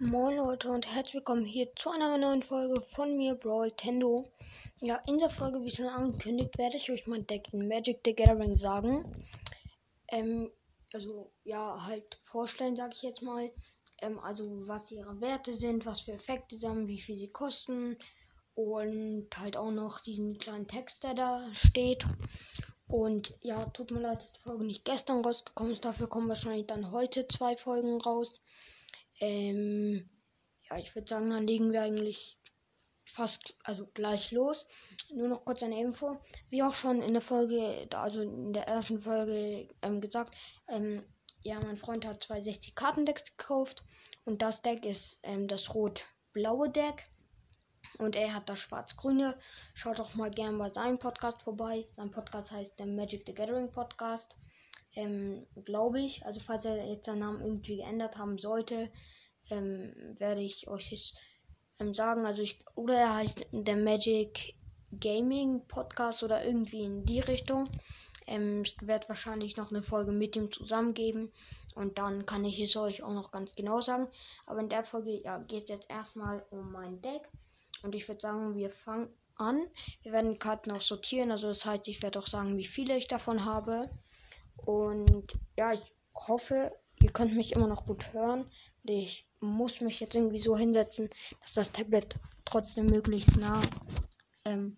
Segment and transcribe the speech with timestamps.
[0.00, 4.30] Moin Leute und herzlich willkommen hier zu einer neuen Folge von mir, Brawl Tendo.
[4.80, 8.14] Ja, in der Folge, wie schon angekündigt, werde ich euch mein Deck in Magic the
[8.14, 9.10] Gathering sagen.
[10.06, 10.52] Ähm,
[10.92, 13.50] also, ja, halt vorstellen, sage ich jetzt mal.
[14.00, 17.98] Ähm, also, was ihre Werte sind, was für Effekte sie haben, wie viel sie kosten.
[18.54, 22.04] Und halt auch noch diesen kleinen Text, der da steht.
[22.86, 25.84] Und ja, tut mir leid, dass die Folge nicht gestern rausgekommen ist.
[25.84, 28.40] Dafür kommen wahrscheinlich dann heute zwei Folgen raus.
[29.20, 30.08] Ähm,
[30.70, 32.38] ja, ich würde sagen, dann legen wir eigentlich
[33.10, 34.66] fast, also gleich los.
[35.10, 36.20] Nur noch kurz eine Info.
[36.50, 40.34] Wie auch schon in der Folge, also in der ersten Folge ähm, gesagt,
[40.68, 41.02] ähm,
[41.42, 43.84] ja, mein Freund hat zwei 60 Kartendecks gekauft
[44.24, 47.08] und das Deck ist ähm, das rot-blaue Deck
[47.98, 49.38] und er hat das schwarz-grüne.
[49.74, 51.86] Schaut doch mal gerne bei seinem Podcast vorbei.
[51.90, 54.36] Sein Podcast heißt der Magic the Gathering Podcast
[54.98, 56.26] ähm, glaube ich.
[56.26, 58.90] Also falls er jetzt seinen Namen irgendwie geändert haben sollte,
[59.48, 61.14] ähm, werde ich euch es
[61.78, 62.26] ähm, sagen.
[62.26, 64.56] Also ich oder er heißt der Magic
[65.00, 67.68] Gaming Podcast oder irgendwie in die Richtung.
[68.26, 71.30] Ähm, es wird wahrscheinlich noch eine Folge mit ihm zusammen geben
[71.76, 74.08] und dann kann ich es euch auch noch ganz genau sagen.
[74.46, 77.30] Aber in der Folge ja, geht es jetzt erstmal um mein Deck
[77.84, 79.64] und ich würde sagen, wir fangen an.
[80.02, 82.98] Wir werden die Karten auch sortieren, also das heißt, ich werde auch sagen, wie viele
[82.98, 83.88] ich davon habe.
[84.64, 88.50] Und ja, ich hoffe, ihr könnt mich immer noch gut hören.
[88.84, 93.62] Ich muss mich jetzt irgendwie so hinsetzen, dass das Tablet trotzdem möglichst nah
[94.44, 94.76] ähm,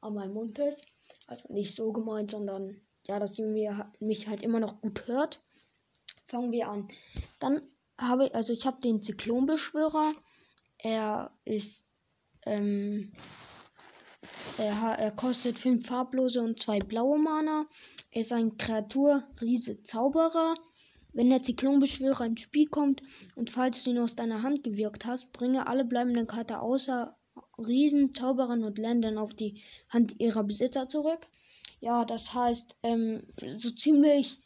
[0.00, 0.84] an meinem Mund ist.
[1.26, 5.40] Also nicht so gemeint, sondern ja, dass ihr mir, mich halt immer noch gut hört.
[6.26, 6.88] Fangen wir an.
[7.38, 7.66] Dann
[7.98, 10.14] habe ich, also ich habe den Zyklonbeschwörer.
[10.78, 11.82] Er ist,
[12.46, 13.12] ähm,
[14.58, 17.66] er, er kostet fünf farblose und zwei blaue Mana.
[18.10, 20.54] Er ist ein Kreatur, Riese, Zauberer.
[21.12, 23.02] Wenn der Zyklonbeschwörer ins Spiel kommt
[23.34, 27.16] und falls du ihn aus deiner Hand gewirkt hast, bringe alle bleibenden Karten außer
[27.58, 31.26] Riesen, Zauberern und Ländern auf die Hand ihrer Besitzer zurück.
[31.80, 33.22] Ja, das heißt, ähm,
[33.58, 34.40] so ziemlich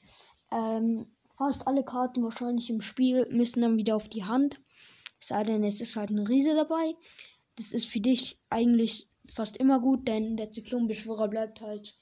[0.50, 1.06] ähm,
[1.36, 4.60] fast alle Karten wahrscheinlich im Spiel müssen dann wieder auf die Hand.
[5.20, 6.94] Es sei denn, es ist halt ein Riese dabei.
[7.56, 11.98] Das ist für dich eigentlich fast immer gut, denn der Zyklonbeschwörer bleibt halt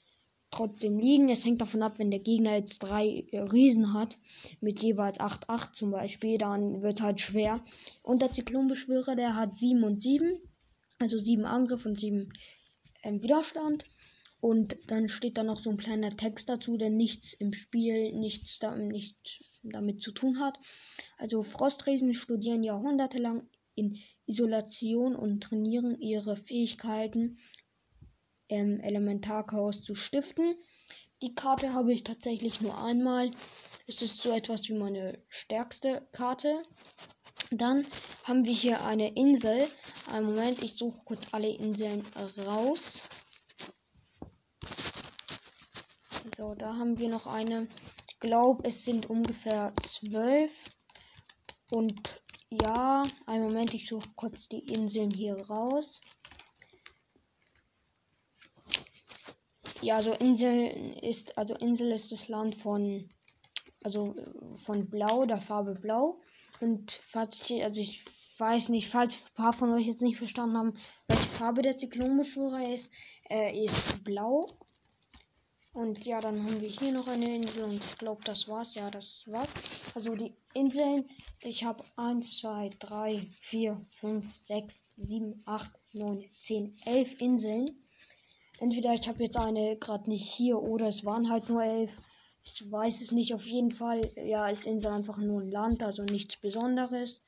[0.53, 1.29] trotzdem liegen.
[1.29, 4.17] Es hängt davon ab, wenn der Gegner jetzt drei äh, Riesen hat,
[4.61, 7.63] mit jeweils 8-8 zum Beispiel, dann wird halt schwer.
[8.03, 10.39] Und der Zyklonbeschwörer, der hat 7 und 7,
[10.99, 12.31] also 7 Angriff und 7
[13.03, 13.85] ähm, Widerstand.
[14.39, 18.59] Und dann steht da noch so ein kleiner Text dazu, der nichts im Spiel, nichts
[18.59, 20.59] da, nicht damit zu tun hat.
[21.17, 27.37] Also Frostriesen studieren jahrhundertelang in Isolation und trainieren ihre Fähigkeiten
[28.49, 30.55] ähm, Elementarchaos zu stiften.
[31.21, 33.31] Die Karte habe ich tatsächlich nur einmal.
[33.87, 36.63] Es ist so etwas wie meine stärkste Karte.
[37.51, 37.85] Dann
[38.23, 39.67] haben wir hier eine Insel.
[40.07, 42.05] Einen Moment, ich suche kurz alle Inseln
[42.37, 43.01] raus.
[46.37, 47.67] So, da haben wir noch eine.
[48.09, 50.51] Ich glaube, es sind ungefähr zwölf.
[51.69, 52.12] Und
[52.61, 56.01] ja, einen Moment, ich suche kurz die Inseln hier raus.
[59.81, 63.09] Ja, also Insel ist, also Insel ist das Land von,
[63.83, 64.15] also
[64.63, 66.21] von Blau, der Farbe Blau.
[66.61, 68.05] Und falls ich, also ich
[68.37, 70.73] weiß nicht, falls ein paar von euch jetzt nicht verstanden haben,
[71.07, 72.89] welche Farbe der Zyklonbeschwörer ist,
[73.25, 74.47] er ist blau.
[75.73, 78.75] Und ja, dann haben wir hier noch eine Insel und ich glaube, das war's.
[78.75, 79.49] Ja, das war's.
[79.95, 81.09] Also die Inseln,
[81.41, 87.83] ich habe 1, 2, 3, 4, 5, 6, 7, 8, 9, 10, 11 Inseln.
[88.59, 91.97] Entweder ich habe jetzt eine gerade nicht hier oder es waren halt nur elf.
[92.43, 93.33] Ich weiß es nicht.
[93.33, 97.23] Auf jeden Fall, ja, ist Insel einfach nur ein Land, also nichts Besonderes.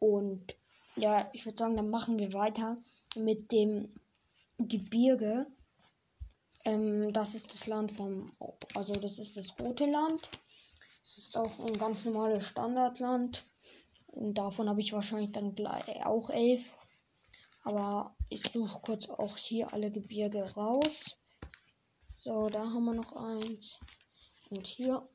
[0.00, 0.56] Und
[0.96, 2.78] ja, ich würde sagen, dann machen wir weiter
[3.14, 3.94] mit dem
[4.58, 5.46] Gebirge.
[6.64, 8.32] Ähm, das ist das Land vom,
[8.74, 10.28] also das ist das rote Land.
[11.02, 13.46] Es ist auch ein ganz normales Standardland.
[14.08, 16.62] Und davon habe ich wahrscheinlich dann gleich auch elf.
[17.62, 21.16] Aber ich suche kurz auch hier alle Gebirge raus.
[22.18, 23.78] So, da haben wir noch eins.
[24.50, 25.08] Und hier.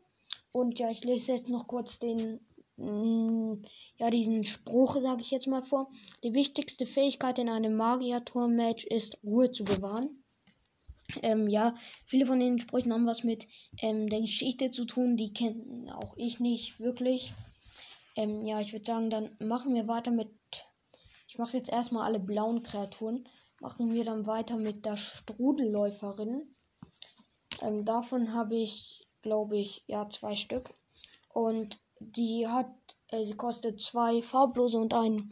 [0.53, 2.41] Und ja, ich lese jetzt noch kurz den,
[2.77, 3.63] mm,
[3.99, 5.91] ja, diesen Spruch, sage ich jetzt mal vor.
[6.23, 10.24] Die wichtigste Fähigkeit in einem Magier-Turm-Match ist, Ruhe zu bewahren.
[11.23, 11.75] Ähm, ja,
[12.07, 13.47] viele von den Sprüchen haben was mit
[13.79, 15.17] ähm, der Geschichte zu tun.
[15.17, 17.33] Die kennen auch ich nicht wirklich.
[18.17, 20.31] Ähm, ja, ich würde sagen, dann machen wir weiter mit.
[21.29, 23.29] Ich mache jetzt erstmal alle blauen Kreaturen.
[23.61, 26.55] Machen wir dann weiter mit der Strudelläuferin.
[27.63, 30.75] Ähm, davon habe ich, glaube ich, ja, zwei Stück.
[31.29, 32.71] Und die hat,
[33.11, 35.31] äh, sie kostet zwei farblose und ein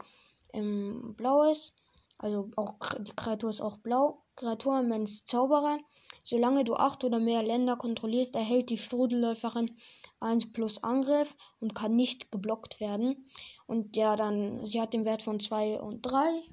[0.53, 1.75] ähm, blaues.
[2.17, 4.22] Also auch die Kreatur ist auch blau.
[4.35, 5.79] Kreatur Mensch Zauberer.
[6.23, 9.75] Solange du acht oder mehr Länder kontrollierst, erhält die Strudelläuferin
[10.19, 13.25] 1 plus Angriff und kann nicht geblockt werden.
[13.67, 16.43] Und ja, dann, sie hat den Wert von 2 und 3.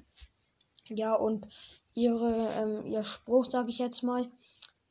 [0.87, 1.47] Ja, und
[1.93, 4.29] ihre, ähm, ihr Spruch, sage ich jetzt mal,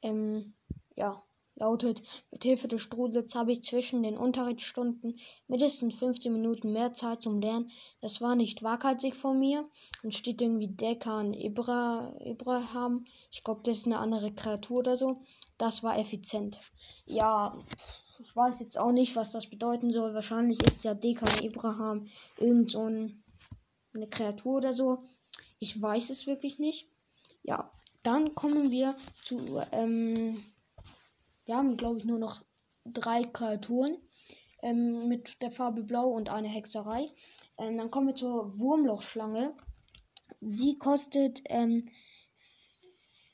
[0.03, 0.55] ähm,
[0.97, 1.23] ja,
[1.61, 7.23] lautet, mit Hilfe des Strudels habe ich zwischen den Unterrichtsstunden mindestens 15 Minuten mehr Zeit
[7.23, 7.71] zum Lernen.
[8.01, 9.69] Das war nicht waghalsig von mir.
[10.03, 13.05] Und steht irgendwie Dekan Ibra, Ibrahim.
[13.31, 15.19] Ich glaube, das ist eine andere Kreatur oder so.
[15.59, 16.61] Das war effizient.
[17.05, 17.57] Ja,
[18.19, 20.15] ich weiß jetzt auch nicht, was das bedeuten soll.
[20.15, 22.07] Wahrscheinlich ist ja Dekan Ibrahim
[22.39, 23.23] irgend so ein,
[23.95, 24.99] eine Kreatur oder so.
[25.59, 26.89] Ich weiß es wirklich nicht.
[27.43, 27.71] Ja,
[28.03, 30.43] dann kommen wir zu ähm,
[31.51, 32.45] wir haben, glaube ich, nur noch
[32.85, 33.97] drei Kreaturen
[34.63, 37.09] ähm, mit der Farbe Blau und eine Hexerei.
[37.59, 39.53] Ähm, dann kommen wir zur Wurmlochschlange.
[40.41, 41.89] Sie kostet ähm,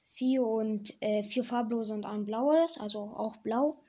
[0.02, 3.82] vier und äh, vier farblose und ein blaues, also auch blau.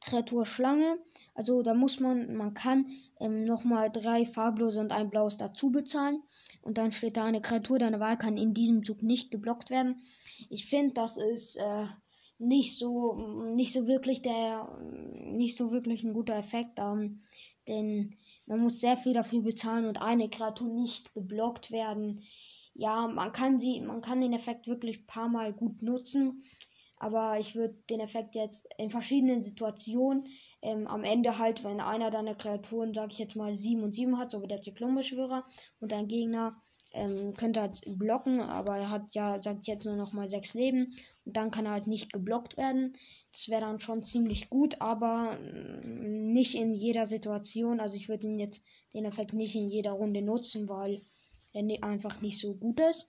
[0.00, 0.98] Kreatur Schlange.
[1.34, 2.88] Also da muss man, man kann
[3.20, 6.22] ähm, nochmal drei farblose und ein blaues dazu bezahlen.
[6.62, 10.00] Und dann steht da eine Kreatur deiner Wahl kann in diesem Zug nicht geblockt werden.
[10.48, 11.86] Ich finde, das ist äh,
[12.38, 13.14] nicht so
[13.54, 17.20] nicht so wirklich der nicht so wirklich ein guter Effekt, ähm,
[17.68, 18.16] denn
[18.46, 22.22] man muss sehr viel dafür bezahlen und eine Kreatur nicht geblockt werden.
[22.74, 26.42] Ja, man kann sie, man kann den Effekt wirklich paar Mal gut nutzen,
[26.98, 30.26] aber ich würde den Effekt jetzt in verschiedenen Situationen
[30.60, 34.18] ähm, am Ende halt, wenn einer deiner Kreaturen, sag ich jetzt mal 7 und 7
[34.18, 35.44] hat, so wie der Zyklonbeschwörer
[35.80, 36.58] und dein Gegner
[36.94, 40.94] ähm, könnte halt blocken, aber er hat ja, sagt jetzt nur noch mal sechs Leben
[41.24, 42.96] und dann kann er halt nicht geblockt werden.
[43.32, 47.80] Das wäre dann schon ziemlich gut, aber mm, nicht in jeder Situation.
[47.80, 48.62] Also ich würde ihn jetzt
[48.94, 51.02] den Effekt nicht in jeder Runde nutzen, weil
[51.52, 53.08] er einfach nicht so gut ist.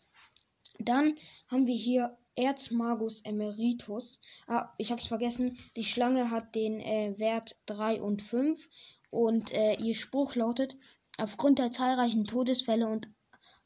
[0.79, 1.15] Dann
[1.49, 4.19] haben wir hier Erzmagus Emeritus.
[4.47, 5.57] Ah, ich habe es vergessen.
[5.75, 8.67] Die Schlange hat den äh, Wert 3 und 5
[9.09, 10.75] und äh, ihr Spruch lautet:
[11.17, 13.07] Aufgrund der zahlreichen Todesfälle und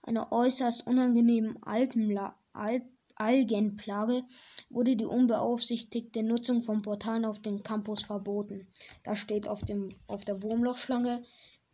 [0.02, 2.84] einer äußerst unangenehmen Alpenla Alp
[3.20, 4.24] Algenplage
[4.70, 8.68] wurde die unbeaufsichtigte Nutzung von Portalen auf dem Campus verboten.
[9.04, 11.24] Das steht auf, dem, auf der Wurmlochschlange.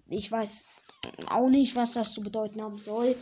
[0.08, 0.70] Ich weiß
[1.28, 3.16] auch nicht, was das zu bedeuten haben soll.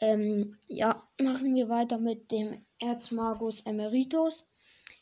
[0.00, 4.44] Ähm, ja, machen wir weiter mit dem Erzmagus Emeritus.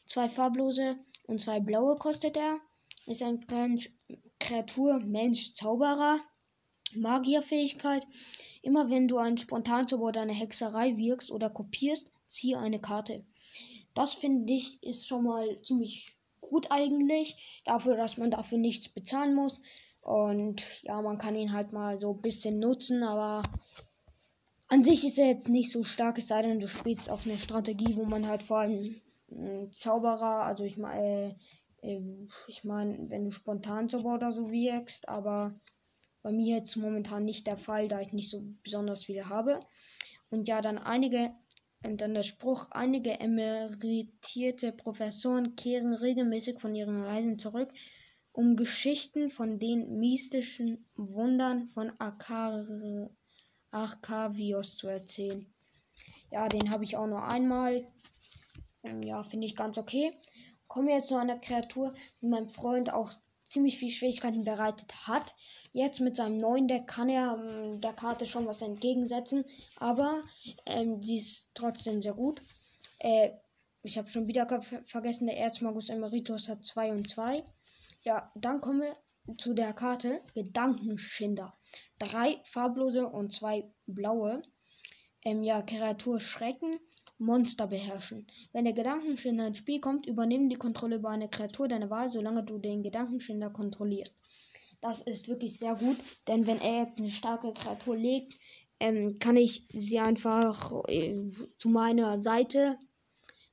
[0.07, 2.61] Zwei farblose und zwei blaue kostet er.
[3.07, 3.45] Ist ein
[4.39, 6.21] Kreatur, Mensch, Zauberer.
[6.95, 8.07] Magierfähigkeit.
[8.63, 13.25] Immer wenn du einen Spontanzauber oder eine Hexerei wirkst oder kopierst, ziehe eine Karte.
[13.95, 19.35] Das finde ich ist schon mal ziemlich gut eigentlich, dafür, dass man dafür nichts bezahlen
[19.35, 19.61] muss.
[20.03, 23.43] Und ja, man kann ihn halt mal so ein bisschen nutzen, aber
[24.69, 27.39] an sich ist er jetzt nicht so stark, es sei denn, du spielst auf eine
[27.39, 29.01] Strategie, wo man halt vor allem
[29.31, 31.37] äh, Zauberer, also ich meine,
[31.83, 32.01] äh, äh,
[32.47, 35.55] ich meine, wenn du spontan Zauber oder so wirkst, aber
[36.23, 39.61] bei mir jetzt momentan nicht der Fall, da ich nicht so besonders viele habe.
[40.31, 41.35] Und ja, dann einige
[41.83, 47.71] und dann der Spruch, einige emeritierte Professoren kehren regelmäßig von ihren Reisen zurück,
[48.33, 52.67] um Geschichten von den mystischen Wundern von Akar
[53.71, 55.47] Arcavios zu erzählen.
[56.31, 57.87] Ja, den habe ich auch nur einmal.
[58.83, 60.13] Ähm, ja, finde ich ganz okay.
[60.67, 63.13] Kommen wir jetzt zu einer Kreatur, die mein Freund auch
[63.51, 65.35] ziemlich viel Schwierigkeiten bereitet hat.
[65.73, 69.45] Jetzt mit seinem neuen Deck kann er ähm, der Karte schon was entgegensetzen,
[69.77, 70.23] aber
[70.67, 72.43] ähm, sie ist trotzdem sehr gut.
[73.01, 73.31] Äh,
[73.83, 74.47] ich habe schon wieder
[74.87, 77.43] vergessen, der Erzmagus Emeritus hat 2 und 2.
[78.03, 78.97] Ja, dann kommen wir
[79.37, 81.53] zu der Karte Gedankenschinder.
[81.99, 84.43] Drei farblose und zwei blaue.
[85.25, 86.79] Ähm, ja, Kreatur Schrecken
[87.21, 88.27] Monster beherrschen.
[88.53, 92.43] Wenn der Gedankenschinder ins Spiel kommt, übernehmen die Kontrolle über eine Kreatur deiner Wahl, solange
[92.43, 94.17] du den Gedankenschinder kontrollierst.
[94.81, 98.35] Das ist wirklich sehr gut, denn wenn er jetzt eine starke Kreatur legt,
[98.81, 102.79] ähm, kann ich sie einfach äh, zu meiner Seite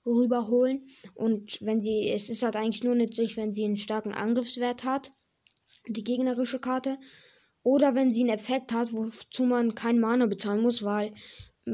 [0.06, 0.88] rüberholen.
[1.14, 5.12] Und wenn sie, es ist halt eigentlich nur nützlich, wenn sie einen starken Angriffswert hat,
[5.88, 6.98] die gegnerische Karte.
[7.64, 11.14] Oder wenn sie einen Effekt hat, wozu man kein Mana bezahlen muss, weil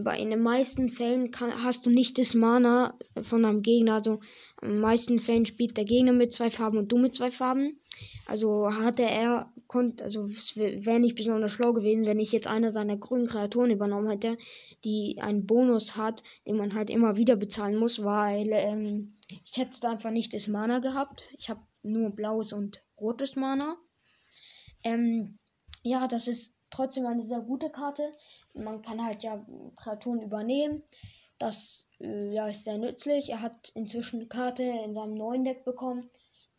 [0.01, 3.95] bei in den meisten Fällen kann, hast du nicht das Mana von einem Gegner.
[3.95, 4.21] Also
[4.61, 7.79] in den meisten Fällen spielt der Gegner mit zwei Farben und du mit zwei Farben.
[8.25, 12.71] Also hatte er, konnte, also es wäre nicht besonders schlau gewesen, wenn ich jetzt eine
[12.71, 14.37] seiner grünen Kreaturen übernommen hätte,
[14.83, 19.79] die einen Bonus hat, den man halt immer wieder bezahlen muss, weil ähm, ich hätte
[19.79, 21.29] da einfach nicht das Mana gehabt.
[21.37, 23.77] Ich habe nur blaues und rotes Mana.
[24.83, 25.37] Ähm,
[25.83, 28.11] ja, das ist trotzdem eine sehr gute Karte.
[28.53, 30.83] Man kann halt ja Kreaturen übernehmen.
[31.39, 33.29] Das äh, ja, ist sehr nützlich.
[33.29, 36.09] Er hat inzwischen eine Karte in seinem neuen Deck bekommen.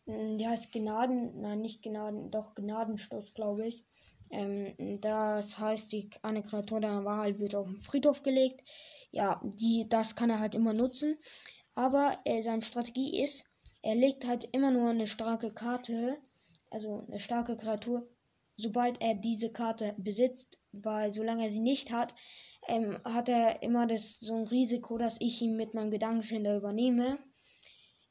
[0.05, 3.83] Hm, die heißt Gnaden, nein, nicht Gnaden, doch Gnadenstoß, glaube ich.
[4.31, 8.63] Ähm, das heißt, die, eine Kreatur der Wahl wird auf den Friedhof gelegt.
[9.11, 11.17] Ja, die, das kann er halt immer nutzen.
[11.75, 13.45] Aber äh, seine Strategie ist,
[13.81, 16.17] er legt halt immer nur eine starke Karte,
[16.71, 18.07] also eine starke Kreatur
[18.57, 22.15] sobald er diese Karte besitzt, weil solange er sie nicht hat,
[22.67, 27.19] ähm, hat er immer das so ein Risiko, dass ich ihn mit meinem Gedankenschinder übernehme.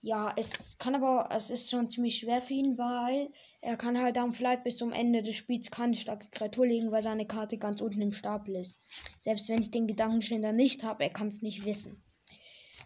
[0.01, 3.33] Ja, es kann aber, es ist schon ziemlich schwer für ihn, weil
[3.63, 7.03] er kann halt dann vielleicht bis zum Ende des Spiels keine starke Kreatur legen, weil
[7.03, 8.79] seine Karte ganz unten im Stapel ist.
[9.21, 12.03] Selbst wenn ich den Gedankenschinder nicht habe, er kann es nicht wissen.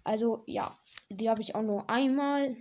[0.05, 0.79] Also ja,
[1.11, 2.57] die habe ich auch nur einmal.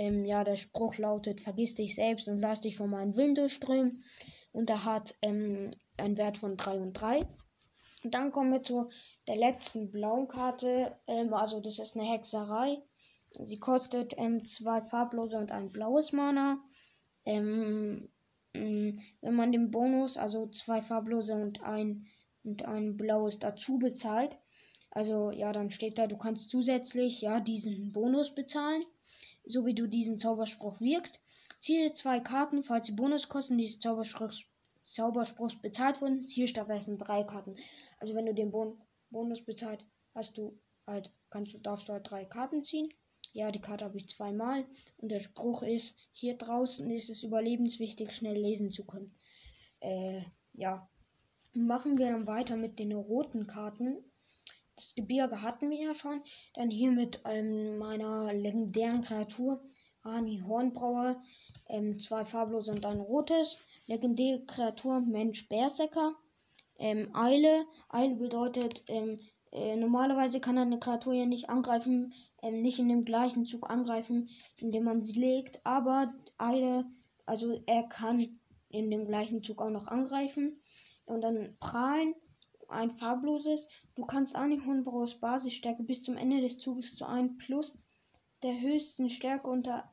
[0.00, 4.02] Ähm, ja, der Spruch lautet, vergiss dich selbst und lass dich von meinen Willen durchströmen.
[4.50, 7.26] Und er hat ähm, einen Wert von 3 und 3.
[8.02, 8.88] Und dann kommen wir zu
[9.28, 10.98] der letzten blauen Karte.
[11.06, 12.78] Ähm, also das ist eine Hexerei.
[13.44, 16.58] Sie kostet ähm, zwei farblose und ein blaues Mana.
[17.26, 18.08] Ähm,
[18.54, 22.06] mm, wenn man den Bonus, also zwei farblose und ein,
[22.42, 24.38] und ein blaues dazu bezahlt,
[24.90, 28.82] also ja, dann steht da, du kannst zusätzlich ja diesen Bonus bezahlen
[29.50, 31.20] so wie du diesen Zauberspruch wirkst.
[31.60, 34.44] Ziehe zwei Karten, falls die Bonuskosten dieses Zauberspruchs,
[34.84, 36.26] Zauberspruchs bezahlt wurden.
[36.26, 37.56] Ziehe stattdessen drei Karten.
[37.98, 38.80] Also wenn du den bon
[39.10, 42.88] Bonus bezahlt, hast du halt, kannst du, darfst du halt drei Karten ziehen.
[43.32, 44.64] Ja, die Karte habe ich zweimal.
[44.98, 49.14] Und der Spruch ist, hier draußen ist es überlebenswichtig, schnell lesen zu können.
[49.80, 50.88] Äh, ja.
[51.52, 53.98] Machen wir dann weiter mit den roten Karten.
[54.80, 56.22] Das Gebirge hatten wir ja schon.
[56.54, 59.60] Dann hier mit ähm, meiner legendären Kreatur
[60.02, 61.22] Ani Hornbrauer.
[61.68, 63.58] Ähm, zwei farblose und ein rotes.
[63.86, 66.14] Legendäre Kreatur Mensch Berserker.
[66.78, 67.66] Ähm, Eile.
[67.90, 69.20] Eile bedeutet, ähm,
[69.52, 74.30] äh, normalerweise kann eine Kreatur ja nicht angreifen, ähm, nicht in dem gleichen Zug angreifen,
[74.56, 75.60] indem man sie legt.
[75.64, 76.86] Aber Eile,
[77.26, 78.38] also er kann
[78.70, 80.58] in dem gleichen Zug auch noch angreifen.
[81.04, 82.14] Und dann prahlen
[82.70, 83.68] ein farbloses.
[83.94, 87.78] Du kannst Anihornbrauers Basisstärke bis zum Ende des Zuges zu 1 plus
[88.42, 89.90] der höchsten Stärke unter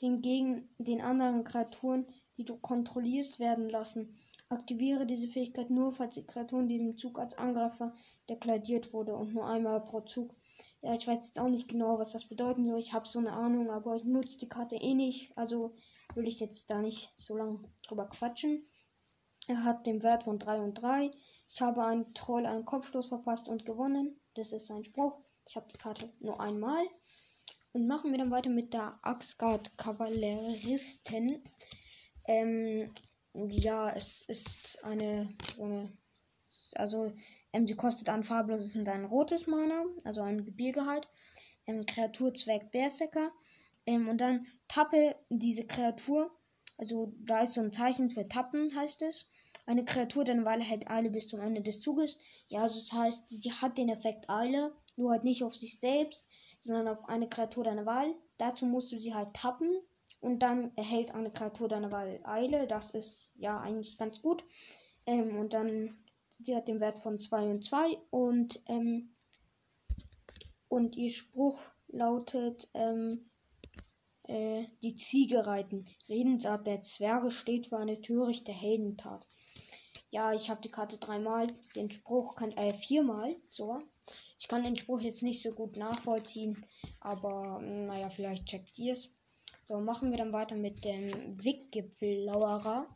[0.00, 4.16] den gegen den anderen Kreaturen, die du kontrollierst, werden lassen.
[4.48, 7.94] Aktiviere diese Fähigkeit nur, falls die Kreatur in diesem Zug als Angreifer
[8.28, 10.34] deklariert wurde und nur einmal pro Zug.
[10.82, 12.80] Ja, ich weiß jetzt auch nicht genau, was das bedeuten soll.
[12.80, 15.36] Ich habe so eine Ahnung, aber ich nutze die Karte eh nicht.
[15.36, 15.74] Also
[16.14, 18.64] will ich jetzt da nicht so lange drüber quatschen.
[19.46, 21.10] Er hat den Wert von 3 und 3.
[21.54, 24.20] Ich habe einen Troll einen Kopfstoß verpasst und gewonnen.
[24.34, 25.20] Das ist sein Spruch.
[25.46, 26.84] Ich habe die Karte nur einmal.
[27.72, 31.44] Und machen wir dann weiter mit der Axgard Kavalleristen.
[32.26, 32.92] Ähm,
[33.34, 35.32] ja, es ist eine,
[36.74, 37.12] also
[37.52, 41.06] ähm, sie kostet ein farbloses und ein rotes Mana, also ein Gebirge halt.
[41.68, 43.30] Ähm, Kreaturzweck Berserker.
[43.86, 46.32] Ähm, und dann tappe diese Kreatur.
[46.78, 49.30] Also da ist so ein Zeichen für tappen, heißt es.
[49.66, 52.18] Eine Kreatur, deine Weile hält Eile bis zum Ende des Zuges.
[52.48, 54.74] Ja, also das heißt, sie hat den Effekt Eile.
[54.96, 56.28] Nur halt nicht auf sich selbst,
[56.60, 58.14] sondern auf eine Kreatur deiner Wahl.
[58.38, 59.80] Dazu musst du sie halt tappen
[60.20, 62.66] und dann erhält eine Kreatur deiner Wahl Eile.
[62.66, 64.44] Das ist ja eigentlich ganz gut.
[65.06, 65.98] Ähm, und dann,
[66.38, 69.14] die hat den Wert von 2 und 2 und, ähm,
[70.68, 73.30] und ihr Spruch lautet, ähm,
[74.24, 75.86] äh, die Ziege reiten.
[76.08, 79.28] Redensart der Zwerge steht für eine törichte Heldentat.
[80.14, 83.82] Ja, ich habe die Karte dreimal, den Spruch kann, äh, viermal, so.
[84.38, 86.64] Ich kann den Spruch jetzt nicht so gut nachvollziehen,
[87.00, 89.12] aber naja, vielleicht checkt ihr es.
[89.64, 92.86] So, machen wir dann weiter mit dem Wickgipfel-Lauerer.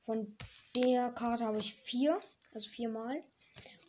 [0.00, 0.36] Von
[0.74, 2.18] der Karte habe ich vier,
[2.52, 3.20] also viermal.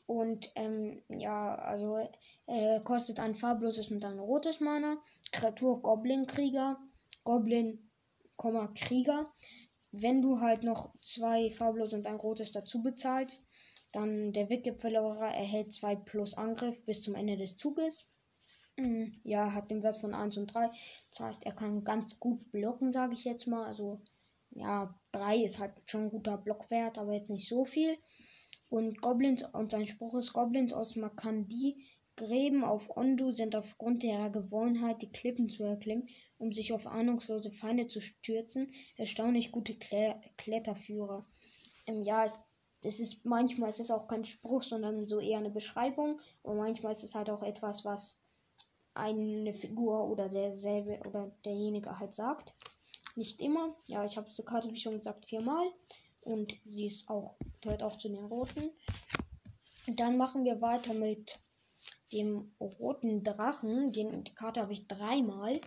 [0.05, 2.07] Und ähm, ja, also
[2.45, 5.01] äh, kostet ein farbloses und ein rotes Mana.
[5.31, 6.77] Kreatur Goblin-Krieger.
[7.23, 7.89] Goblin,
[8.75, 9.33] Krieger.
[9.91, 13.43] Wenn du halt noch zwei farblose und ein rotes dazu bezahlst,
[13.91, 18.07] dann der Weggipfelerer erhält 2 plus Angriff bis zum Ende des Zuges.
[18.77, 20.69] Mm, ja, hat den Wert von 1 und 3.
[21.11, 23.65] Das heißt, er kann ganz gut blocken, sage ich jetzt mal.
[23.65, 24.01] Also,
[24.51, 27.97] ja, 3 ist halt schon ein guter Blockwert, aber jetzt nicht so viel.
[28.69, 31.77] Und Goblins und sein Spruch ist Goblins aus Makandi
[32.17, 37.51] Gräben auf Ondo sind aufgrund ihrer Gewohnheit, die Klippen zu erklimmen, um sich auf ahnungslose
[37.51, 41.25] Feinde zu stürzen, erstaunlich gute Kle Kletterführer.
[41.85, 42.37] Im Jahr ist
[42.81, 46.91] es ist manchmal ist es auch kein Spruch, sondern so eher eine Beschreibung und manchmal
[46.91, 48.21] ist es halt auch etwas, was
[48.93, 52.53] eine Figur oder derselbe oder derjenige halt sagt.
[53.15, 53.75] Nicht immer.
[53.87, 55.71] Ja, ich habe diese Karte, wie schon gesagt, viermal.
[56.21, 58.71] Und sie ist auch, gehört auch zu den roten.
[59.87, 61.39] Dann machen wir weiter mit
[62.11, 63.91] dem roten Drachen.
[63.91, 65.59] Den, die Karte habe ich dreimal.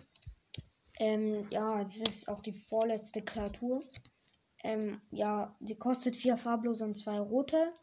[0.99, 3.83] Ähm, ja, das ist auch die vorletzte Kreatur.
[4.63, 7.73] Ähm, ja, sie kostet vier farblose und zwei rote.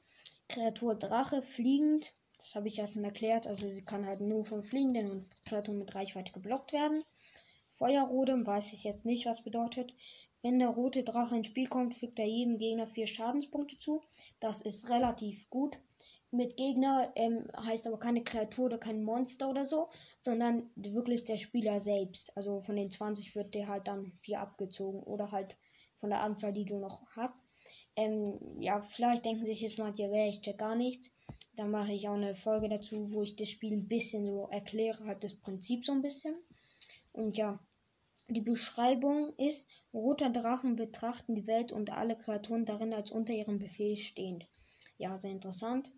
[0.48, 2.14] Kreatur Drache fliegend.
[2.38, 3.46] Das habe ich ja schon erklärt.
[3.46, 7.04] Also sie kann halt nur von fliegenden und Kreaturen mit Reichweite geblockt werden.
[7.76, 9.92] Feuerrodem weiß ich jetzt nicht, was bedeutet.
[10.42, 14.02] Wenn der rote Drache ins Spiel kommt, fügt er jedem Gegner vier Schadenspunkte zu.
[14.40, 15.78] Das ist relativ gut.
[16.30, 19.88] Mit Gegner ähm, heißt aber keine Kreatur oder kein Monster oder so,
[20.22, 22.36] sondern wirklich der Spieler selbst.
[22.36, 25.56] Also von den 20 wird der halt dann vier abgezogen oder halt
[25.96, 27.38] von der Anzahl, die du noch hast.
[27.96, 31.14] Ähm, ja, vielleicht denken sich jetzt manche, ja, ich check gar nichts.
[31.56, 35.04] Dann mache ich auch eine Folge dazu, wo ich das Spiel ein bisschen so erkläre,
[35.04, 36.36] halt das Prinzip so ein bisschen.
[37.12, 37.58] Und ja,
[38.28, 43.58] die Beschreibung ist, roter Drachen betrachten die Welt und alle Kreaturen darin als unter ihrem
[43.58, 44.46] Befehl stehend.
[44.98, 45.90] Ja, sehr interessant.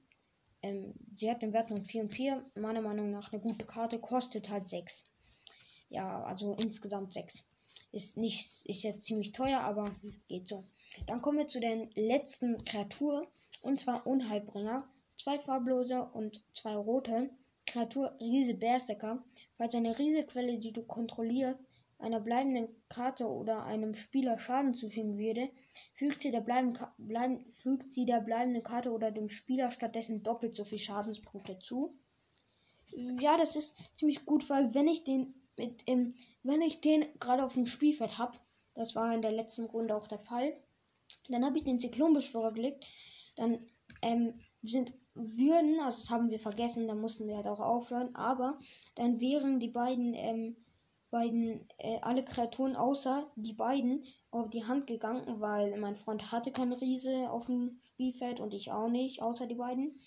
[0.62, 2.44] Ähm, sie hat den Wert von 4 und 4.
[2.54, 5.04] Meiner Meinung nach eine gute Karte, kostet halt 6.
[5.88, 7.44] Ja, also insgesamt 6.
[7.92, 9.90] Ist nicht, ist jetzt ziemlich teuer, aber
[10.28, 10.62] geht so.
[11.06, 13.26] Dann kommen wir zu der letzten Kreatur.
[13.62, 14.88] Und zwar Unheilbringer.
[15.18, 17.30] Zwei farblose und zwei rote.
[17.66, 19.22] Kreatur Riese Berserker.
[19.56, 21.60] Falls eine Riesequelle, die du kontrollierst,
[22.00, 25.50] einer bleibenden Karte oder einem Spieler Schaden zufügen würde,
[25.94, 30.54] fügt sie der, bleiben, bleiben, fügt sie der bleibenden Karte oder dem Spieler stattdessen doppelt
[30.54, 31.90] so viel Schadenspunkte zu.
[33.20, 37.44] Ja, das ist ziemlich gut, weil wenn ich den mit, ähm, wenn ich den gerade
[37.44, 38.38] auf dem Spielfeld habe,
[38.74, 40.54] das war in der letzten Runde auch der Fall,
[41.28, 42.86] dann habe ich den Zyklonbeschwörer gelegt,
[43.36, 43.68] dann
[44.02, 48.58] ähm, sind würden, also das haben wir vergessen, da mussten wir halt auch aufhören, aber
[48.94, 50.56] dann wären die beiden, ähm,
[51.10, 56.52] beiden, äh, alle Kreaturen außer die beiden auf die Hand gegangen, weil mein Freund hatte
[56.52, 59.98] keine Riese auf dem Spielfeld und ich auch nicht, außer die beiden.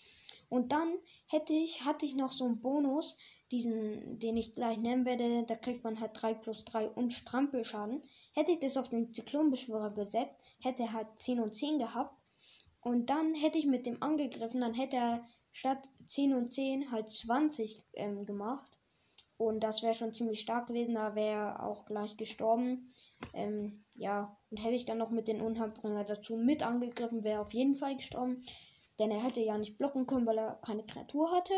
[0.50, 3.18] Und dann hätte ich, hatte ich noch so einen Bonus,
[3.52, 8.04] diesen, den ich gleich nennen werde, da kriegt man halt 3 plus 3 und Strampelschaden.
[8.34, 12.16] Hätte ich das auf den Zyklonbeschwörer gesetzt, hätte er halt 10 und 10 gehabt.
[12.82, 17.10] Und dann hätte ich mit dem angegriffen, dann hätte er statt 10 und 10 halt
[17.10, 18.80] 20 ähm, gemacht.
[19.38, 22.88] Und das wäre schon ziemlich stark gewesen, da wäre er auch gleich gestorben.
[23.34, 27.42] Ähm, ja, und hätte ich dann noch mit den Unheilbringer dazu mit angegriffen, wäre er
[27.42, 28.46] auf jeden Fall gestorben.
[29.00, 31.56] Denn er hätte ja nicht blocken können, weil er keine Kreatur hatte.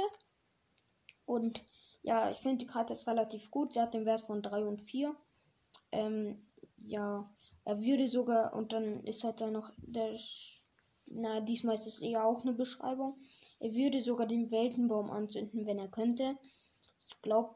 [1.26, 1.64] Und
[2.02, 3.74] ja, ich finde die Karte ist relativ gut.
[3.74, 5.16] Sie hat den Wert von 3 und 4.
[5.92, 7.30] Ähm, ja,
[7.66, 10.16] er würde sogar, und dann ist halt da noch der,
[11.08, 13.18] na, diesmal ist es eher auch eine Beschreibung.
[13.60, 16.38] Er würde sogar den Weltenbaum anzünden, wenn er könnte.
[17.08, 17.56] Ich glaube,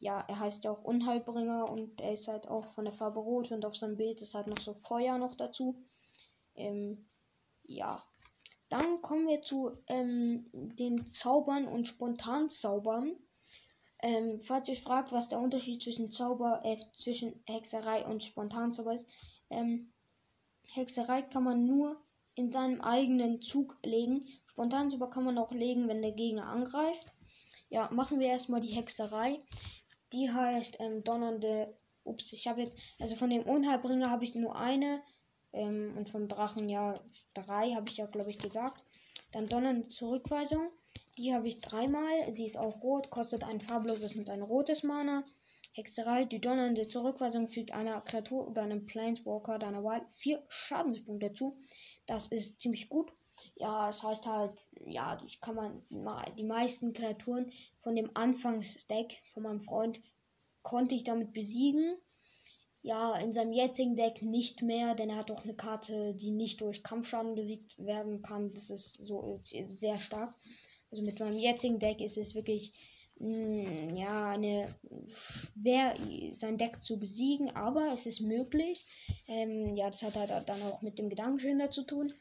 [0.00, 3.50] ja, er heißt ja auch Unheilbringer und er ist halt auch von der Farbe Rot
[3.52, 5.82] und auf seinem Bild ist halt noch so Feuer noch dazu.
[6.54, 7.06] Ähm,
[7.64, 8.02] ja.
[8.68, 13.16] Dann kommen wir zu ähm, den Zaubern und Spontanzaubern.
[14.00, 18.94] Ähm, falls ihr euch fragt, was der Unterschied zwischen Zauber, äh, zwischen Hexerei und Spontanzauber
[18.94, 19.08] ist,
[19.50, 19.92] ähm,
[20.66, 21.96] Hexerei kann man nur
[22.34, 24.26] in seinem eigenen Zug legen.
[24.46, 27.14] Spontanzauber kann man auch legen, wenn der Gegner angreift.
[27.70, 29.38] Ja, machen wir erstmal die Hexerei.
[30.14, 31.74] Die heißt ähm, donnernde.
[32.04, 32.78] Ups, ich habe jetzt.
[33.00, 35.02] Also von dem Unheilbringer habe ich nur eine.
[35.52, 36.94] Ähm, und vom Drachen ja
[37.34, 38.84] drei, habe ich ja, glaube ich, gesagt.
[39.32, 40.70] Dann donnernde Zurückweisung.
[41.18, 42.30] Die habe ich dreimal.
[42.30, 45.24] Sie ist auch rot, kostet ein farbloses und ein rotes Mana.
[45.72, 51.56] Hexerei, die donnernde Zurückweisung fügt einer Kreatur oder einem Planeswalker deiner Wahl vier Schadenspunkte zu.
[52.06, 53.10] Das ist ziemlich gut.
[53.56, 54.52] Ja, es heißt halt,
[54.86, 55.82] ja, ich kann man
[56.36, 60.00] die meisten Kreaturen von dem Anfangsdeck von meinem Freund
[60.62, 61.96] konnte ich damit besiegen.
[62.82, 66.60] Ja, in seinem jetzigen Deck nicht mehr, denn er hat auch eine Karte, die nicht
[66.60, 68.52] durch Kampfschaden besiegt werden kann.
[68.52, 70.34] Das ist so sehr stark.
[70.90, 72.72] Also mit meinem jetzigen Deck ist es wirklich
[73.18, 74.74] hm, ja, eine
[75.06, 75.96] schwer
[76.38, 78.84] sein Deck zu besiegen, aber es ist möglich.
[79.28, 82.12] Ähm, ja, das hat halt dann auch mit dem Gedankenschinder zu tun.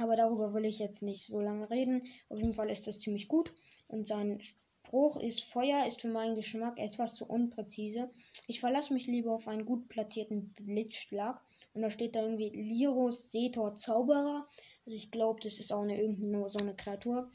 [0.00, 2.02] Aber darüber will ich jetzt nicht so lange reden.
[2.30, 3.52] Auf jeden Fall ist das ziemlich gut.
[3.86, 8.10] Und sein Spruch ist, Feuer ist für meinen Geschmack etwas zu unpräzise.
[8.46, 11.42] Ich verlasse mich lieber auf einen gut platzierten Blitzschlag.
[11.74, 14.46] Und da steht da irgendwie Lirus Setor Zauberer.
[14.86, 17.30] Also ich glaube, das ist auch eine irgendeine so eine Kreatur.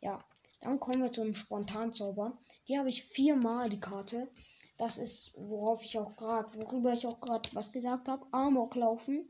[0.00, 0.24] Ja,
[0.62, 2.38] dann kommen wir zum Spontanzauber.
[2.68, 4.28] Die habe ich viermal die Karte.
[4.78, 8.26] Das ist, worauf ich auch gerade, worüber ich auch gerade was gesagt habe.
[8.32, 9.28] Amok laufen.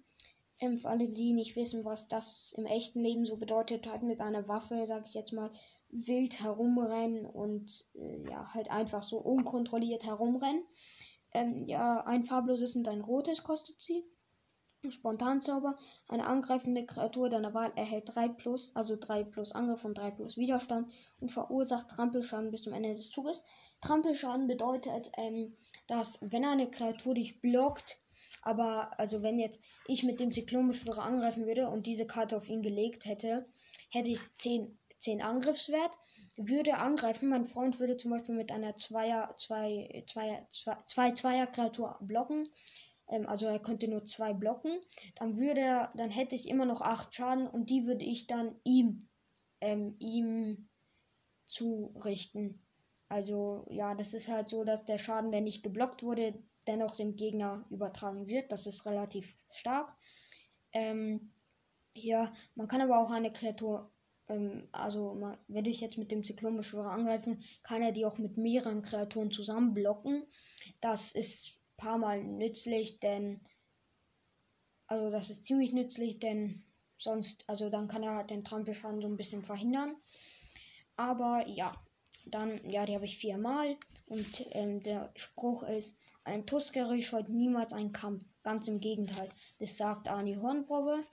[0.61, 4.21] Ähm, für alle, die nicht wissen, was das im echten Leben so bedeutet, halt mit
[4.21, 5.51] einer Waffe, sag ich jetzt mal,
[5.91, 10.65] wild herumrennen und äh, ja, halt einfach so unkontrolliert herumrennen.
[11.33, 14.05] Ähm, ja, ein farbloses und ein rotes kostet sie.
[14.91, 15.77] Spontanzauber.
[16.09, 20.37] Eine angreifende Kreatur deiner Wahl erhält 3 plus, also 3 plus Angriff und 3 plus
[20.37, 20.91] Widerstand
[21.21, 23.43] und verursacht Trampelschaden bis zum Ende des Zuges.
[23.81, 25.55] Trampelschaden bedeutet, ähm,
[25.89, 27.99] dass wenn eine Kreatur dich blockt,
[28.43, 32.63] aber also wenn jetzt ich mit dem Zyklonbeschwörer angreifen würde und diese Karte auf ihn
[32.63, 33.47] gelegt hätte,
[33.91, 35.91] hätte ich 10, 10 Angriffswert,
[36.37, 37.29] würde angreifen.
[37.29, 40.47] Mein Freund würde zum Beispiel mit einer 2er, 2, 2,
[40.87, 42.49] 2, 2 Kreatur blocken
[43.09, 44.79] ähm, also er könnte nur zwei blocken,
[45.17, 48.61] dann würde er, dann hätte ich immer noch acht Schaden und die würde ich dann
[48.65, 49.09] ihm,
[49.61, 50.69] ähm, ihm
[51.47, 52.63] zurichten.
[53.09, 56.35] Also ja, das ist halt so, dass der Schaden, der nicht geblockt wurde,
[56.69, 58.53] dennoch dem Gegner übertragen wird.
[58.53, 59.97] Das ist relativ stark.
[60.73, 61.33] Ähm,
[61.95, 63.91] ja, man kann aber auch eine Kreatur,
[64.29, 68.37] ähm, also man, wenn ich jetzt mit dem Zyklonbeschwörer angreifen, kann er die auch mit
[68.37, 70.25] mehreren Kreaturen zusammen blocken.
[70.81, 73.41] Das ist paar Mal nützlich, denn
[74.89, 76.65] also das ist ziemlich nützlich, denn
[76.99, 79.97] sonst, also dann kann er halt den Trampelschaden so ein bisschen verhindern.
[80.97, 81.73] Aber ja,
[82.31, 83.77] dann, ja, die habe ich viermal.
[84.07, 88.25] Und ähm, der Spruch ist, ein Tuskeri scheut niemals einen Kampf.
[88.43, 89.29] Ganz im Gegenteil.
[89.59, 91.05] Das sagt Arnie Hornprobe.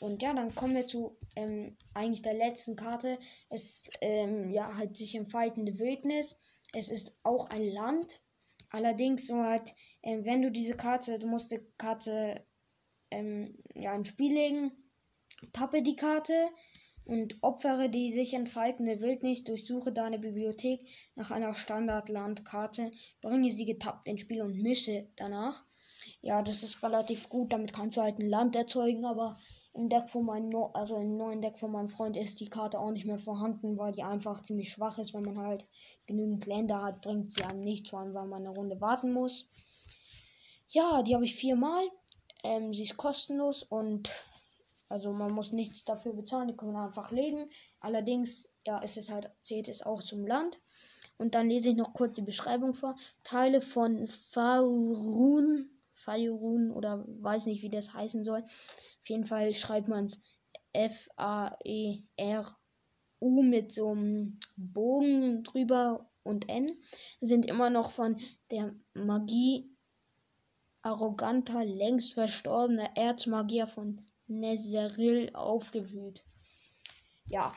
[0.00, 3.18] Und ja, dann kommen wir zu ähm, eigentlich der letzten Karte.
[3.50, 6.38] Es ähm, ja halt sich entfaltende Wildnis.
[6.72, 8.22] Es ist auch ein Land.
[8.70, 12.42] Allerdings so halt, ähm, wenn du diese Karte, du musst die Karte
[13.10, 14.72] ähm, ja ins Spiel legen,
[15.52, 16.50] tappe die Karte
[17.08, 22.90] und opfere die sich entfaltende Wildnis, durchsuche deine Bibliothek nach einer Standardlandkarte,
[23.22, 25.64] bringe sie getappt ins Spiel und mische danach.
[26.20, 29.38] Ja, das ist relativ gut, damit kannst du halt ein Land erzeugen, aber
[29.72, 32.78] im Deck von meinem no also im neuen Deck von meinem Freund ist die Karte
[32.78, 35.14] auch nicht mehr vorhanden, weil die einfach ziemlich schwach ist.
[35.14, 35.66] Wenn man halt
[36.06, 39.46] genügend Länder hat, bringt sie einem nichts, vor allem weil man eine Runde warten muss.
[40.68, 41.84] Ja, die habe ich viermal.
[42.44, 44.10] Ähm, sie ist kostenlos und
[44.88, 47.50] also man muss nichts dafür bezahlen, die kann man einfach legen.
[47.80, 50.58] Allerdings, ja, ist es halt, zählt es auch zum Land.
[51.18, 52.96] Und dann lese ich noch kurz die Beschreibung vor.
[53.24, 59.88] Teile von Faerun, Faerun oder weiß nicht, wie das heißen soll, auf jeden Fall schreibt
[59.88, 60.20] man es
[60.72, 62.02] F-A-E-R-U
[63.42, 66.70] mit so einem Bogen drüber und N.
[67.20, 68.20] Sind immer noch von
[68.50, 69.74] der Magie
[70.82, 76.24] arroganter, längst verstorbener Erzmagier von Nezeril aufgewühlt.
[77.26, 77.52] Ja,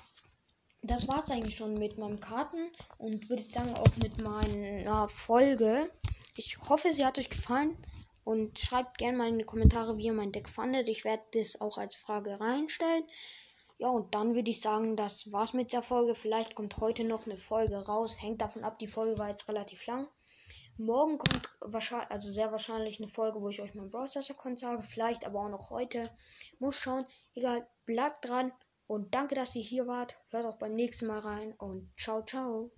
[0.82, 5.92] das war's eigentlich schon mit meinen Karten und würde ich sagen auch mit meiner Folge.
[6.36, 7.78] Ich hoffe, sie hat euch gefallen.
[8.24, 10.88] Und schreibt gerne mal in die Kommentare, wie ihr mein Deck fandet.
[10.88, 13.04] Ich werde das auch als Frage reinstellen.
[13.80, 16.14] Ja, und dann würde ich sagen, das war's mit der Folge.
[16.14, 18.22] Vielleicht kommt heute noch eine Folge raus.
[18.22, 20.08] Hängt davon ab, die Folge war jetzt relativ lang.
[20.78, 24.84] Morgen kommt wahrscheinlich, also sehr wahrscheinlich eine Folge, wo ich euch mein Browser-Account sage.
[24.84, 26.10] Vielleicht aber auch noch heute.
[26.60, 27.06] Muss schauen.
[27.36, 28.52] Egal, bleibt dran.
[28.88, 30.16] Und danke, dass ihr hier wart.
[30.30, 31.54] Hört auch beim nächsten Mal rein.
[31.54, 32.72] Und ciao, ciao.